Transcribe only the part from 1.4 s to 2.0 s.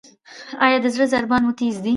مو تېز دی؟